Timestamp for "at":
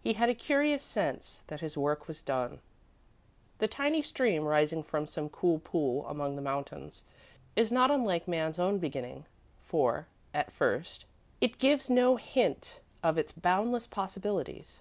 10.32-10.50